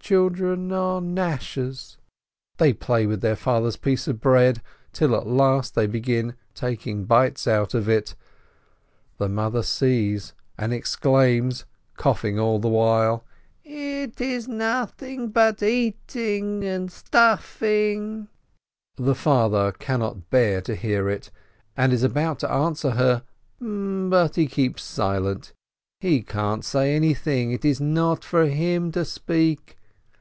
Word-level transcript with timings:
Children 0.00 0.72
are 0.72 1.02
nashers, 1.02 1.98
they 2.56 2.72
play 2.72 3.04
with 3.04 3.26
father's 3.36 3.76
piece 3.76 4.08
of 4.08 4.22
bread, 4.22 4.62
till 4.90 5.14
at 5.14 5.26
last 5.26 5.74
they 5.74 5.86
begin 5.86 6.34
taking 6.54 7.04
bites 7.04 7.46
out 7.46 7.74
of 7.74 7.90
it. 7.90 8.14
The 9.18 9.28
mother 9.28 9.62
sees 9.62 10.32
and 10.56 10.72
exclaims, 10.72 11.66
coughing 11.98 12.38
all 12.38 12.58
the 12.58 12.70
while: 12.70 13.26
"It 13.64 14.18
is 14.18 14.48
nothing 14.48 15.28
but 15.28 15.62
eating 15.62 16.64
and 16.64 16.90
stuffing!" 16.90 18.28
AN 18.28 18.28
EASY 18.28 19.04
FAST 19.04 19.04
145 19.04 19.04
The 19.04 19.22
father 19.54 19.72
cannot 19.78 20.30
bear 20.30 20.62
to 20.62 20.74
hear 20.74 21.10
it, 21.10 21.30
and 21.76 21.92
is 21.92 22.04
about 22.04 22.38
to 22.38 22.50
answer 22.50 22.92
her, 22.92 23.24
but 23.60 24.36
he 24.36 24.46
keeps 24.46 24.82
silent— 24.84 25.52
he 26.00 26.22
can't 26.22 26.64
say 26.64 26.96
anything, 26.96 27.52
it 27.52 27.62
is 27.66 27.78
not 27.78 28.24
for 28.24 28.46
him 28.46 28.90
to 28.92 29.04
speak! 29.04 29.74